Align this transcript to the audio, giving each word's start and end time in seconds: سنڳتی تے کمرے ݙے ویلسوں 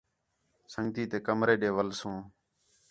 سنڳتی 0.73 1.03
تے 1.11 1.17
کمرے 1.25 1.55
ݙے 1.61 1.69
ویلسوں 1.75 2.17